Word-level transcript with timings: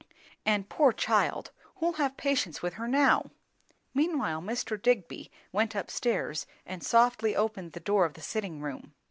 And 0.47 0.67
poor 0.67 0.91
child! 0.93 1.51
who'll 1.75 1.93
have 2.01 2.17
patience 2.17 2.63
with 2.63 2.73
her 2.73 2.87
now?" 2.87 3.29
Meanwhile 3.93 4.41
Mr. 4.41 4.81
Digby 4.81 5.29
went 5.51 5.75
up 5.75 5.91
stairs 5.91 6.47
and 6.65 6.83
softly 6.83 7.35
opened 7.35 7.73
the 7.73 7.79
door 7.81 8.03
of 8.05 8.15
the 8.15 8.21
sitting 8.21 8.61
room. 8.61 8.95